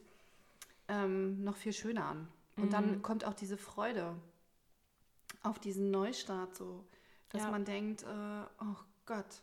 ähm, 0.89 1.43
noch 1.43 1.57
viel 1.57 1.73
schöner 1.73 2.05
an. 2.05 2.29
Und 2.57 2.67
mhm. 2.67 2.71
dann 2.71 3.03
kommt 3.03 3.25
auch 3.25 3.35
diese 3.35 3.57
Freude 3.57 4.15
auf 5.43 5.59
diesen 5.59 5.91
Neustart 5.91 6.57
so, 6.57 6.85
dass 7.31 7.43
ja. 7.43 7.51
man 7.51 7.65
denkt, 7.65 8.03
äh, 8.03 8.07
oh 8.61 8.77
Gott, 9.07 9.43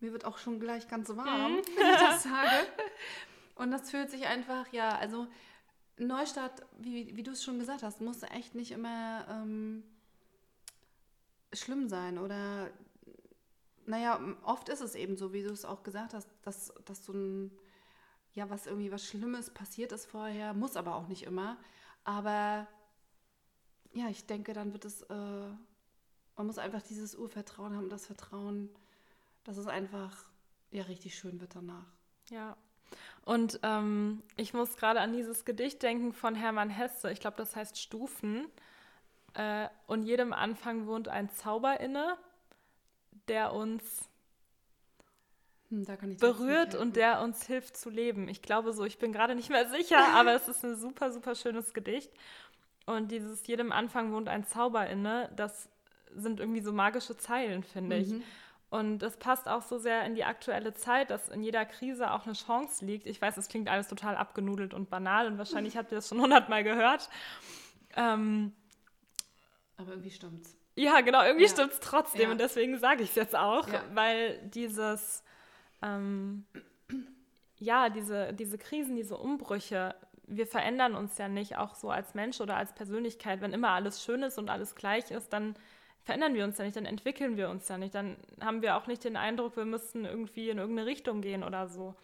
mir 0.00 0.12
wird 0.12 0.24
auch 0.24 0.38
schon 0.38 0.60
gleich 0.60 0.88
ganz 0.88 1.08
warm, 1.10 1.52
mhm. 1.52 1.56
wenn 1.76 1.92
ich 1.94 2.00
das 2.00 2.22
sage. 2.22 2.66
Und 3.54 3.70
das 3.70 3.90
fühlt 3.90 4.10
sich 4.10 4.26
einfach, 4.26 4.66
ja, 4.72 4.96
also 4.96 5.26
Neustart, 5.98 6.62
wie, 6.78 7.16
wie 7.16 7.22
du 7.22 7.32
es 7.32 7.44
schon 7.44 7.58
gesagt 7.58 7.82
hast, 7.82 8.00
muss 8.00 8.22
echt 8.22 8.54
nicht 8.54 8.72
immer 8.72 9.26
ähm, 9.28 9.84
schlimm 11.52 11.88
sein 11.88 12.18
oder 12.18 12.70
naja, 13.84 14.20
oft 14.42 14.68
ist 14.68 14.80
es 14.80 14.94
eben 14.94 15.16
so, 15.16 15.32
wie 15.32 15.42
du 15.42 15.50
es 15.50 15.64
auch 15.64 15.82
gesagt 15.82 16.14
hast, 16.14 16.28
dass, 16.42 16.72
dass 16.84 17.04
so 17.04 17.12
ein, 17.12 17.50
ja, 18.32 18.48
was 18.48 18.66
irgendwie 18.66 18.92
was 18.92 19.04
Schlimmes 19.04 19.50
passiert 19.50 19.92
ist 19.92 20.06
vorher, 20.06 20.54
muss 20.54 20.76
aber 20.76 20.94
auch 20.94 21.08
nicht 21.08 21.24
immer. 21.24 21.58
Aber 22.04 22.66
ja, 23.92 24.08
ich 24.08 24.26
denke, 24.26 24.52
dann 24.52 24.72
wird 24.72 24.84
es, 24.84 25.02
äh, 25.02 25.14
man 26.36 26.46
muss 26.46 26.58
einfach 26.58 26.82
dieses 26.82 27.14
Urvertrauen 27.14 27.76
haben, 27.76 27.88
das 27.88 28.06
Vertrauen, 28.06 28.70
dass 29.44 29.56
es 29.56 29.66
einfach 29.66 30.26
ja 30.70 30.84
richtig 30.84 31.14
schön 31.14 31.40
wird 31.40 31.54
danach. 31.54 31.86
Ja. 32.30 32.56
Und 33.24 33.60
ähm, 33.62 34.22
ich 34.36 34.54
muss 34.54 34.76
gerade 34.76 35.00
an 35.00 35.12
dieses 35.12 35.44
Gedicht 35.44 35.82
denken 35.82 36.12
von 36.12 36.34
Hermann 36.34 36.70
Hesse. 36.70 37.10
Ich 37.10 37.20
glaube, 37.20 37.36
das 37.36 37.56
heißt 37.56 37.78
Stufen. 37.78 38.46
Äh, 39.34 39.68
und 39.86 40.02
jedem 40.02 40.32
Anfang 40.32 40.86
wohnt 40.86 41.08
ein 41.08 41.30
Zauber 41.30 41.80
inne, 41.80 42.16
der 43.28 43.52
uns 43.52 44.08
hm, 45.68 45.86
berührt 46.18 46.74
und 46.74 46.96
der 46.96 47.22
uns 47.22 47.46
hilft 47.46 47.76
zu 47.76 47.88
leben. 47.88 48.28
Ich 48.28 48.42
glaube 48.42 48.72
so, 48.72 48.84
ich 48.84 48.98
bin 48.98 49.12
gerade 49.12 49.34
nicht 49.34 49.48
mehr 49.48 49.68
sicher, 49.70 50.04
aber 50.14 50.34
es 50.34 50.48
ist 50.48 50.64
ein 50.64 50.76
super, 50.76 51.12
super 51.12 51.34
schönes 51.34 51.72
Gedicht. 51.72 52.10
Und 52.86 53.10
dieses 53.10 53.46
jedem 53.46 53.72
Anfang 53.72 54.12
wohnt 54.12 54.28
ein 54.28 54.44
Zauber 54.44 54.86
inne, 54.88 55.30
das 55.36 55.68
sind 56.14 56.40
irgendwie 56.40 56.60
so 56.60 56.72
magische 56.72 57.16
Zeilen, 57.16 57.62
finde 57.62 57.96
mhm. 57.96 58.02
ich. 58.02 58.14
Und 58.70 59.00
das 59.00 59.18
passt 59.18 59.48
auch 59.48 59.60
so 59.60 59.76
sehr 59.76 60.04
in 60.06 60.14
die 60.14 60.24
aktuelle 60.24 60.72
Zeit, 60.72 61.10
dass 61.10 61.28
in 61.28 61.42
jeder 61.42 61.66
Krise 61.66 62.10
auch 62.10 62.24
eine 62.24 62.32
Chance 62.32 62.84
liegt. 62.84 63.06
Ich 63.06 63.20
weiß, 63.20 63.36
es 63.36 63.48
klingt 63.48 63.68
alles 63.68 63.86
total 63.86 64.16
abgenudelt 64.16 64.72
und 64.72 64.88
banal 64.88 65.26
und 65.26 65.36
wahrscheinlich 65.36 65.76
habt 65.78 65.92
ihr 65.92 65.96
das 65.96 66.08
schon 66.08 66.20
hundertmal 66.20 66.64
gehört. 66.64 67.10
Ähm, 67.96 68.52
Aber 69.76 69.90
irgendwie 69.90 70.10
stimmt's. 70.10 70.56
Ja, 70.74 71.02
genau, 71.02 71.22
irgendwie 71.22 71.44
ja. 71.44 71.50
stimmt's 71.50 71.80
trotzdem 71.80 72.22
ja. 72.22 72.30
und 72.30 72.40
deswegen 72.40 72.78
sage 72.78 73.02
ich 73.02 73.10
es 73.10 73.14
jetzt 73.14 73.36
auch, 73.36 73.68
ja. 73.68 73.82
weil 73.92 74.38
dieses, 74.48 75.22
ähm, 75.82 76.46
ja, 77.58 77.90
diese, 77.90 78.32
diese 78.32 78.56
Krisen, 78.56 78.96
diese 78.96 79.18
Umbrüche, 79.18 79.94
wir 80.26 80.46
verändern 80.46 80.94
uns 80.94 81.18
ja 81.18 81.28
nicht, 81.28 81.56
auch 81.56 81.74
so 81.74 81.90
als 81.90 82.14
Mensch 82.14 82.40
oder 82.40 82.56
als 82.56 82.72
Persönlichkeit. 82.74 83.40
Wenn 83.40 83.52
immer 83.52 83.70
alles 83.70 84.02
schön 84.04 84.22
ist 84.22 84.38
und 84.38 84.50
alles 84.50 84.74
gleich 84.74 85.10
ist, 85.10 85.32
dann 85.32 85.54
verändern 86.04 86.34
wir 86.34 86.44
uns 86.44 86.58
ja 86.58 86.64
nicht, 86.64 86.76
dann 86.76 86.86
entwickeln 86.86 87.36
wir 87.36 87.50
uns 87.50 87.68
ja 87.68 87.78
nicht. 87.78 87.94
Dann 87.94 88.16
haben 88.40 88.62
wir 88.62 88.76
auch 88.76 88.86
nicht 88.86 89.04
den 89.04 89.16
Eindruck, 89.16 89.56
wir 89.56 89.64
müssten 89.64 90.04
irgendwie 90.04 90.50
in 90.50 90.58
irgendeine 90.58 90.88
Richtung 90.88 91.20
gehen 91.20 91.44
oder 91.44 91.68
so. 91.68 91.94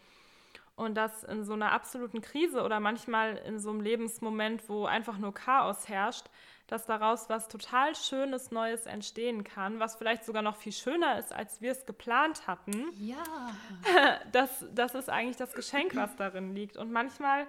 Und 0.75 0.95
das 0.95 1.25
in 1.25 1.43
so 1.43 1.53
einer 1.53 1.73
absoluten 1.73 2.21
Krise 2.21 2.63
oder 2.63 2.79
manchmal 2.79 3.35
in 3.37 3.59
so 3.59 3.69
einem 3.69 3.81
Lebensmoment, 3.81 4.69
wo 4.69 4.85
einfach 4.85 5.17
nur 5.17 5.33
Chaos 5.33 5.89
herrscht, 5.89 6.27
dass 6.67 6.85
daraus 6.85 7.27
was 7.29 7.49
total 7.49 7.95
Schönes, 7.95 8.51
Neues 8.51 8.85
entstehen 8.85 9.43
kann, 9.43 9.79
was 9.79 9.97
vielleicht 9.97 10.23
sogar 10.23 10.41
noch 10.41 10.55
viel 10.55 10.71
schöner 10.71 11.19
ist, 11.19 11.33
als 11.33 11.61
wir 11.61 11.71
es 11.71 11.85
geplant 11.85 12.47
hatten. 12.47 12.85
Ja. 12.97 13.17
Das, 14.31 14.65
das 14.73 14.95
ist 14.95 15.09
eigentlich 15.09 15.37
das 15.37 15.53
Geschenk, 15.53 15.95
was 15.95 16.15
darin 16.15 16.53
liegt. 16.53 16.77
Und 16.77 16.91
manchmal 16.91 17.47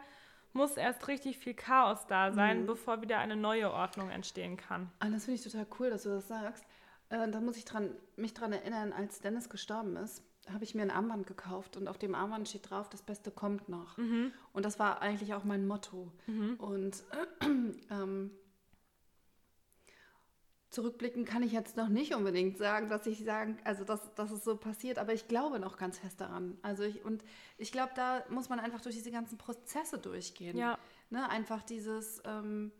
muss 0.53 0.77
erst 0.77 1.07
richtig 1.09 1.39
viel 1.39 1.55
Chaos 1.55 2.07
da 2.07 2.33
sein, 2.33 2.63
mhm. 2.63 2.67
bevor 2.67 3.03
wieder 3.03 3.19
eine 3.19 3.37
neue 3.37 3.71
Ordnung 3.73 4.11
entstehen 4.11 4.57
kann. 4.57 4.91
Ah, 4.99 5.09
das 5.09 5.25
finde 5.25 5.41
ich 5.41 5.45
total 5.45 5.67
cool, 5.79 5.91
dass 5.91 6.03
du 6.03 6.11
das 6.11 6.29
sagst. 6.29 6.65
Äh, 7.09 7.29
da 7.29 7.41
muss 7.41 7.57
ich 7.57 7.65
dran, 7.65 7.91
mich 8.17 8.35
daran 8.35 8.53
erinnern, 8.53 8.93
als 8.93 9.21
Dennis 9.21 9.49
gestorben 9.49 9.97
ist, 9.97 10.23
habe 10.53 10.65
ich 10.65 10.75
mir 10.75 10.83
ein 10.83 10.91
Armband 10.91 11.27
gekauft 11.27 11.77
und 11.77 11.89
auf 11.89 11.99
dem 11.99 12.15
Armband 12.15 12.49
steht 12.49 12.71
drauf, 12.71 12.89
das 12.89 13.03
Beste 13.03 13.31
kommt 13.31 13.69
noch. 13.69 13.97
Mhm. 13.99 14.33
Und 14.53 14.65
das 14.65 14.79
war 14.79 15.03
eigentlich 15.03 15.35
auch 15.35 15.45
mein 15.45 15.67
Motto. 15.67 16.13
Mhm. 16.27 16.55
Und 16.55 17.05
ähm, 17.91 18.31
zurückblicken 20.71 21.25
kann 21.25 21.43
ich 21.43 21.53
jetzt 21.53 21.77
noch 21.77 21.89
nicht 21.89 22.15
unbedingt 22.15 22.57
sagen, 22.57 22.89
dass 22.89 23.07
ich 23.07 23.25
sagen, 23.25 23.59
also 23.65 23.85
dass, 23.85 24.15
dass 24.15 24.31
es 24.31 24.45
so 24.45 24.57
passiert, 24.57 24.99
aber 24.99 25.13
ich 25.13 25.27
glaube 25.27 25.59
noch 25.59 25.77
ganz 25.77 25.99
fest 25.99 26.21
daran. 26.21 26.57
Also 26.63 26.85
ich, 26.85 27.05
und 27.05 27.25
ich 27.59 27.73
glaube, 27.73 27.93
da 27.97 28.25
muss 28.31 28.49
man 28.49 28.61
einfach 28.61 28.81
durch 28.81 28.95
diese 28.95 29.11
ganzen 29.11 29.37
Prozesse 29.37 29.99
durchgehen. 29.99 30.57
Ja. 30.57 30.79
Ne? 31.11 31.29
Einfach 31.29 31.63
dieses 31.65 32.23
ähm, 32.25 32.71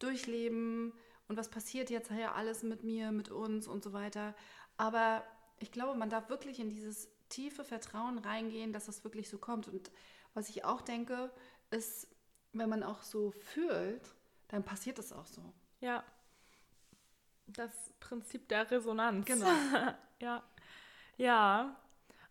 Durchleben 0.00 0.92
und 1.28 1.36
was 1.36 1.48
passiert 1.48 1.88
jetzt 1.88 2.10
ja 2.10 2.32
alles 2.32 2.64
mit 2.64 2.82
mir, 2.82 3.12
mit 3.12 3.30
uns 3.30 3.68
und 3.68 3.82
so 3.82 3.92
weiter. 3.92 4.34
Aber 4.76 5.22
ich 5.60 5.70
glaube, 5.70 5.96
man 5.96 6.10
darf 6.10 6.28
wirklich 6.28 6.58
in 6.58 6.68
dieses 6.68 7.08
tiefe 7.28 7.64
Vertrauen 7.64 8.18
reingehen, 8.18 8.72
dass 8.72 8.86
das 8.86 9.04
wirklich 9.04 9.28
so 9.28 9.38
kommt. 9.38 9.68
Und 9.68 9.90
was 10.34 10.48
ich 10.48 10.64
auch 10.64 10.82
denke, 10.82 11.30
ist, 11.70 12.08
wenn 12.52 12.68
man 12.68 12.82
auch 12.82 13.02
so 13.02 13.30
fühlt, 13.30 14.14
dann 14.48 14.64
passiert 14.64 14.98
es 14.98 15.12
auch 15.12 15.26
so. 15.26 15.42
Ja. 15.80 16.04
Das 17.46 17.70
Prinzip 18.00 18.48
der 18.48 18.70
Resonanz. 18.70 19.26
Genau. 19.26 19.46
ja. 20.20 20.42
Ja. 21.16 21.76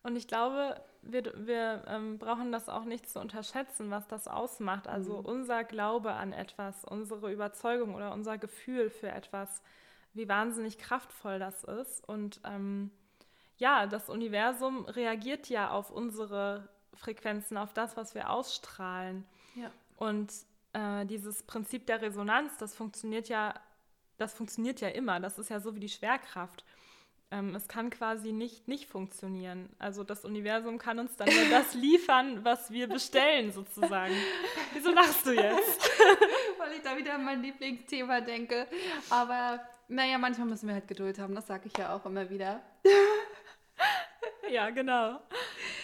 Und 0.03 0.15
ich 0.15 0.27
glaube, 0.27 0.79
wir, 1.01 1.33
wir 1.47 1.83
ähm, 1.87 2.17
brauchen 2.19 2.51
das 2.51 2.69
auch 2.69 2.83
nicht 2.83 3.09
zu 3.09 3.19
unterschätzen, 3.19 3.89
was 3.91 4.07
das 4.07 4.27
ausmacht. 4.27 4.87
Also 4.87 5.19
mhm. 5.19 5.25
unser 5.25 5.63
Glaube 5.63 6.13
an 6.13 6.33
etwas, 6.33 6.83
unsere 6.85 7.31
Überzeugung 7.31 7.95
oder 7.95 8.13
unser 8.13 8.37
Gefühl 8.37 8.89
für 8.89 9.09
etwas, 9.09 9.61
wie 10.13 10.27
wahnsinnig 10.27 10.77
kraftvoll 10.77 11.39
das 11.39 11.63
ist. 11.63 12.07
Und 12.07 12.39
ähm, 12.43 12.91
ja, 13.57 13.87
das 13.87 14.09
Universum 14.09 14.85
reagiert 14.85 15.49
ja 15.49 15.71
auf 15.71 15.91
unsere 15.91 16.67
Frequenzen, 16.93 17.57
auf 17.57 17.73
das, 17.73 17.97
was 17.97 18.15
wir 18.15 18.29
ausstrahlen. 18.29 19.25
Ja. 19.55 19.71
Und 19.97 20.31
äh, 20.73 21.05
dieses 21.05 21.43
Prinzip 21.43 21.87
der 21.87 22.01
Resonanz, 22.01 22.57
das 22.57 22.75
funktioniert 22.75 23.29
ja 23.29 23.53
das 24.17 24.33
funktioniert 24.33 24.81
ja 24.81 24.89
immer. 24.89 25.19
Das 25.19 25.39
ist 25.39 25.49
ja 25.49 25.59
so 25.59 25.75
wie 25.75 25.79
die 25.79 25.89
Schwerkraft. 25.89 26.63
Ähm, 27.31 27.55
es 27.55 27.67
kann 27.67 27.89
quasi 27.89 28.31
nicht 28.31 28.67
nicht 28.67 28.87
funktionieren. 28.87 29.69
Also 29.79 30.03
das 30.03 30.25
Universum 30.25 30.77
kann 30.77 30.99
uns 30.99 31.15
dann 31.15 31.27
nur 31.27 31.49
das 31.49 31.73
liefern, 31.73 32.45
was 32.45 32.71
wir 32.71 32.87
bestellen, 32.87 33.51
sozusagen. 33.51 34.13
Wieso 34.73 34.91
lachst 34.91 35.25
du 35.25 35.31
jetzt? 35.31 35.89
Weil 36.57 36.73
ich 36.73 36.81
da 36.81 36.95
wieder 36.95 37.15
an 37.15 37.25
mein 37.25 37.41
Lieblingsthema 37.41 38.21
denke. 38.21 38.67
Aber 39.09 39.59
naja, 39.87 40.17
manchmal 40.17 40.47
müssen 40.47 40.67
wir 40.67 40.75
halt 40.75 40.87
Geduld 40.87 41.17
haben. 41.17 41.33
Das 41.33 41.47
sage 41.47 41.63
ich 41.65 41.77
ja 41.77 41.95
auch 41.95 42.05
immer 42.05 42.29
wieder. 42.29 42.61
ja, 44.49 44.69
genau. 44.69 45.19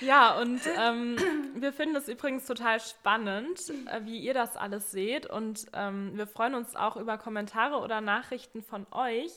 Ja, 0.02 0.40
und 0.40 0.62
ähm, 0.80 1.16
wir 1.56 1.72
finden 1.72 1.96
es 1.96 2.08
übrigens 2.08 2.46
total 2.46 2.80
spannend, 2.80 3.70
äh, 3.70 4.02
wie 4.04 4.18
ihr 4.18 4.34
das 4.34 4.58
alles 4.58 4.92
seht. 4.92 5.28
Und 5.28 5.68
ähm, 5.74 6.12
wir 6.16 6.28
freuen 6.28 6.56
uns 6.56 6.76
auch 6.76 6.98
über 6.98 7.18
Kommentare 7.18 7.78
oder 7.78 8.02
Nachrichten 8.02 8.64
von 8.64 8.88
euch, 8.92 9.32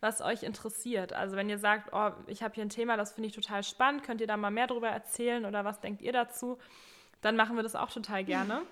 was 0.00 0.20
euch 0.20 0.42
interessiert. 0.42 1.12
Also 1.12 1.36
wenn 1.36 1.48
ihr 1.48 1.58
sagt, 1.58 1.92
oh, 1.92 2.10
ich 2.26 2.42
habe 2.42 2.54
hier 2.54 2.64
ein 2.64 2.70
Thema, 2.70 2.96
das 2.96 3.12
finde 3.12 3.28
ich 3.28 3.34
total 3.34 3.62
spannend, 3.62 4.02
könnt 4.02 4.20
ihr 4.20 4.26
da 4.26 4.36
mal 4.36 4.50
mehr 4.50 4.66
darüber 4.66 4.88
erzählen 4.88 5.44
oder 5.44 5.64
was 5.64 5.80
denkt 5.80 6.02
ihr 6.02 6.12
dazu? 6.12 6.58
Dann 7.20 7.36
machen 7.36 7.56
wir 7.56 7.62
das 7.62 7.76
auch 7.76 7.90
total 7.90 8.24
gerne. 8.24 8.62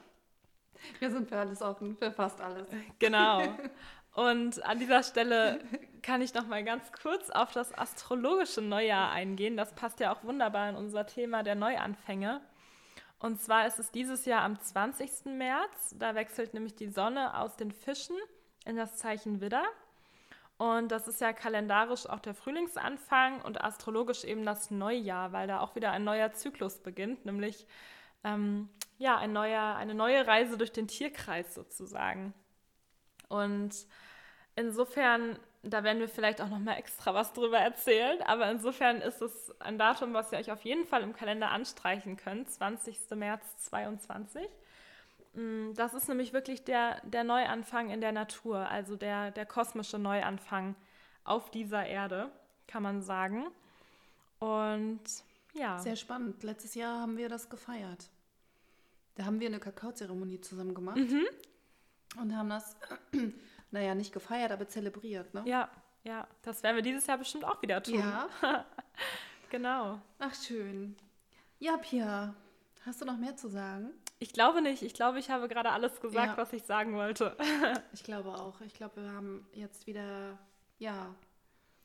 Wir 1.00 1.10
sind 1.10 1.28
für 1.28 1.36
alles 1.36 1.60
offen, 1.60 1.96
für 1.96 2.10
fast 2.12 2.40
alles. 2.40 2.66
Genau. 2.98 3.42
Und 4.18 4.64
an 4.64 4.80
dieser 4.80 5.04
Stelle 5.04 5.60
kann 6.02 6.22
ich 6.22 6.34
noch 6.34 6.48
mal 6.48 6.64
ganz 6.64 6.90
kurz 6.90 7.30
auf 7.30 7.52
das 7.52 7.72
astrologische 7.78 8.60
Neujahr 8.60 9.12
eingehen. 9.12 9.56
Das 9.56 9.72
passt 9.76 10.00
ja 10.00 10.12
auch 10.12 10.24
wunderbar 10.24 10.68
in 10.70 10.74
unser 10.74 11.06
Thema 11.06 11.44
der 11.44 11.54
Neuanfänge. 11.54 12.40
Und 13.20 13.40
zwar 13.40 13.68
ist 13.68 13.78
es 13.78 13.92
dieses 13.92 14.24
Jahr 14.24 14.42
am 14.42 14.60
20. 14.60 15.26
März. 15.26 15.94
Da 16.00 16.16
wechselt 16.16 16.52
nämlich 16.52 16.74
die 16.74 16.88
Sonne 16.88 17.38
aus 17.38 17.54
den 17.54 17.70
Fischen 17.70 18.16
in 18.64 18.74
das 18.74 18.96
Zeichen 18.96 19.40
Widder. 19.40 19.62
Und 20.56 20.90
das 20.90 21.06
ist 21.06 21.20
ja 21.20 21.32
kalendarisch 21.32 22.08
auch 22.08 22.18
der 22.18 22.34
Frühlingsanfang 22.34 23.40
und 23.42 23.62
astrologisch 23.62 24.24
eben 24.24 24.44
das 24.44 24.72
Neujahr, 24.72 25.30
weil 25.30 25.46
da 25.46 25.60
auch 25.60 25.76
wieder 25.76 25.92
ein 25.92 26.02
neuer 26.02 26.32
Zyklus 26.32 26.78
beginnt, 26.78 27.24
nämlich 27.24 27.68
ähm, 28.24 28.68
ja, 28.98 29.16
ein 29.16 29.32
neuer, 29.32 29.76
eine 29.76 29.94
neue 29.94 30.26
Reise 30.26 30.58
durch 30.58 30.72
den 30.72 30.88
Tierkreis 30.88 31.54
sozusagen. 31.54 32.34
Und 33.28 33.86
insofern, 34.58 35.38
da 35.62 35.84
werden 35.84 36.00
wir 36.00 36.08
vielleicht 36.08 36.40
auch 36.40 36.48
noch 36.48 36.58
mal 36.58 36.74
extra 36.74 37.14
was 37.14 37.32
drüber 37.32 37.58
erzählen, 37.58 38.20
aber 38.22 38.50
insofern 38.50 39.00
ist 39.00 39.22
es 39.22 39.52
ein 39.60 39.78
Datum, 39.78 40.12
was 40.12 40.32
ihr 40.32 40.38
euch 40.38 40.50
auf 40.50 40.62
jeden 40.62 40.86
Fall 40.86 41.02
im 41.02 41.14
Kalender 41.14 41.50
anstreichen 41.50 42.16
könnt, 42.16 42.50
20. 42.50 42.98
März 43.16 43.56
22. 43.58 44.46
Mm, 45.34 45.72
das 45.74 45.94
ist 45.94 46.08
nämlich 46.08 46.32
wirklich 46.32 46.64
der, 46.64 47.00
der 47.04 47.24
Neuanfang 47.24 47.90
in 47.90 48.00
der 48.00 48.12
Natur, 48.12 48.68
also 48.68 48.96
der, 48.96 49.30
der 49.30 49.46
kosmische 49.46 49.98
Neuanfang 49.98 50.74
auf 51.24 51.50
dieser 51.50 51.86
Erde, 51.86 52.30
kann 52.66 52.82
man 52.82 53.02
sagen. 53.02 53.46
Und 54.38 55.00
ja. 55.54 55.78
Sehr 55.78 55.96
spannend. 55.96 56.42
Letztes 56.42 56.74
Jahr 56.74 57.00
haben 57.00 57.16
wir 57.16 57.28
das 57.28 57.48
gefeiert. 57.48 58.10
Da 59.16 59.24
haben 59.24 59.40
wir 59.40 59.48
eine 59.48 59.58
Kakaozeremonie 59.58 60.40
zusammen 60.40 60.74
gemacht 60.74 60.96
mhm. 60.96 61.26
und 62.20 62.36
haben 62.36 62.48
das, 62.48 62.76
naja, 63.70 63.94
nicht 63.94 64.12
gefeiert, 64.12 64.52
aber 64.52 64.68
zelebriert. 64.68 65.32
Ne? 65.34 65.42
Ja, 65.46 65.70
ja. 66.04 66.26
Das 66.42 66.62
werden 66.62 66.76
wir 66.76 66.82
dieses 66.82 67.06
Jahr 67.06 67.18
bestimmt 67.18 67.44
auch 67.44 67.60
wieder 67.62 67.82
tun. 67.82 67.98
Ja. 67.98 68.28
genau. 69.50 70.00
Ach, 70.18 70.34
schön. 70.34 70.96
Ja, 71.58 71.76
Pia, 71.76 72.34
hast 72.86 73.00
du 73.00 73.04
noch 73.04 73.18
mehr 73.18 73.36
zu 73.36 73.48
sagen? 73.48 73.90
Ich 74.20 74.32
glaube 74.32 74.62
nicht. 74.62 74.82
Ich 74.82 74.94
glaube, 74.94 75.18
ich 75.18 75.30
habe 75.30 75.48
gerade 75.48 75.70
alles 75.70 76.00
gesagt, 76.00 76.32
ja. 76.32 76.36
was 76.36 76.52
ich 76.52 76.64
sagen 76.64 76.94
wollte. 76.94 77.36
ich 77.92 78.02
glaube 78.02 78.30
auch. 78.30 78.60
Ich 78.62 78.74
glaube, 78.74 79.02
wir 79.02 79.12
haben 79.12 79.46
jetzt 79.52 79.86
wieder, 79.86 80.38
ja, 80.78 81.14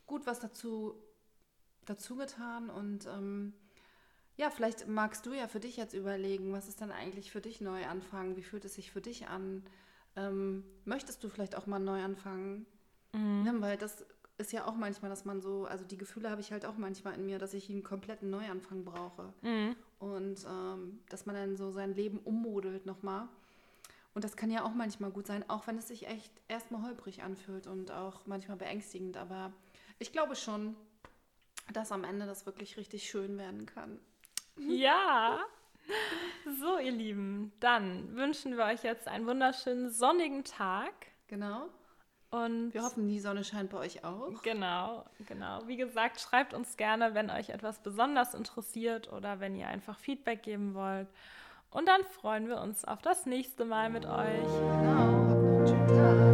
gut 0.08 0.26
was 0.26 0.40
dazu, 0.40 0.96
dazu 1.86 2.16
getan 2.16 2.70
und 2.70 3.06
ähm, 3.08 3.54
ja, 4.36 4.50
vielleicht 4.50 4.88
magst 4.88 5.26
du 5.26 5.34
ja 5.34 5.48
für 5.48 5.60
dich 5.60 5.78
jetzt 5.78 5.94
überlegen, 5.94 6.54
was 6.54 6.68
ist 6.68 6.82
denn 6.82 6.92
eigentlich 6.92 7.32
für 7.32 7.42
dich 7.42 7.62
neu 7.62 7.86
anfangen? 7.86 8.36
Wie 8.36 8.44
fühlt 8.44 8.66
es 8.66 8.74
sich 8.74 8.92
für 8.92 9.02
dich 9.02 9.28
an? 9.28 9.64
Ähm, 10.16 10.64
möchtest 10.86 11.24
du 11.24 11.30
vielleicht 11.30 11.56
auch 11.56 11.66
mal 11.66 11.80
neu 11.80 12.04
anfangen? 12.04 12.66
Mhm. 13.14 13.46
Ja, 13.46 13.62
weil 13.62 13.78
das 13.78 14.06
ist 14.38 14.52
ja 14.52 14.66
auch 14.66 14.76
manchmal, 14.76 15.10
dass 15.10 15.26
man 15.26 15.42
so, 15.42 15.66
also 15.66 15.86
die 15.86 15.98
Gefühle 15.98 16.30
habe 16.30 16.42
ich 16.42 16.52
halt 16.52 16.66
auch 16.66 16.78
manchmal 16.78 17.16
in 17.16 17.26
mir, 17.26 17.40
dass 17.40 17.54
ich 17.54 17.70
einen 17.70 17.84
kompletten 17.84 18.30
Neuanfang 18.30 18.84
brauche. 18.84 19.34
Mhm. 19.42 19.76
Und 20.00 20.46
ähm, 20.50 21.00
dass 21.10 21.26
man 21.26 21.36
dann 21.36 21.56
so 21.56 21.72
sein 21.72 21.94
Leben 21.94 22.20
ummodelt 22.20 22.86
nochmal. 22.86 23.28
Und 24.14 24.24
das 24.24 24.36
kann 24.36 24.52
ja 24.52 24.64
auch 24.64 24.74
manchmal 24.74 25.12
gut 25.12 25.26
sein, 25.26 25.50
auch 25.50 25.66
wenn 25.66 25.78
es 25.78 25.88
sich 25.88 26.08
echt 26.08 26.32
erstmal 26.48 26.84
holprig 26.84 27.24
anfühlt 27.24 27.66
und 27.68 27.92
auch 27.92 28.26
manchmal 28.26 28.58
beängstigend. 28.58 29.18
Aber 29.18 29.52
ich 29.98 30.12
glaube 30.12 30.36
schon, 30.36 30.76
dass 31.72 31.92
am 31.92 32.04
Ende 32.04 32.26
das 32.26 32.46
wirklich 32.46 32.78
richtig 32.78 33.10
schön 33.10 33.38
werden 33.38 33.66
kann. 33.66 34.00
Ja. 34.58 35.40
So, 36.60 36.78
ihr 36.78 36.92
Lieben, 36.92 37.52
dann 37.60 38.16
wünschen 38.16 38.58
wir 38.58 38.66
euch 38.66 38.84
jetzt 38.84 39.08
einen 39.08 39.26
wunderschönen 39.26 39.90
sonnigen 39.90 40.44
Tag. 40.44 40.94
Genau. 41.28 41.68
Und 42.30 42.74
wir 42.74 42.84
hoffen, 42.84 43.08
die 43.08 43.20
Sonne 43.20 43.44
scheint 43.44 43.70
bei 43.70 43.78
euch 43.78 44.04
auch. 44.04 44.42
Genau, 44.42 45.06
genau. 45.28 45.68
Wie 45.68 45.78
gesagt, 45.78 46.20
schreibt 46.20 46.54
uns 46.54 46.78
gerne, 46.78 47.14
wenn 47.14 47.30
euch 47.30 47.50
etwas 47.50 47.80
besonders 47.80 48.34
interessiert 48.34 49.12
oder 49.12 49.40
wenn 49.40 49.56
ihr 49.56 49.68
einfach 49.68 50.00
Feedback 50.00 50.42
geben 50.42 50.74
wollt. 50.74 51.08
Und 51.70 51.88
dann 51.88 52.04
freuen 52.06 52.48
wir 52.48 52.60
uns 52.60 52.86
auf 52.86 53.02
das 53.02 53.26
nächste 53.26 53.66
Mal 53.66 53.90
mit 53.90 54.06
euch. 54.06 54.44
Genau. 55.62 56.33